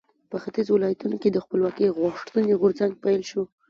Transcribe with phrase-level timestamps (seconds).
[0.29, 3.43] په ختیځو ولایاتو کې د خپلواکۍ غوښتنې غورځنګونو پیل شو.